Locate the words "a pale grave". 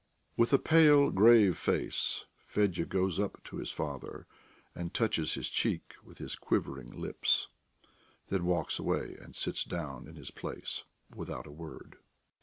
0.51-1.59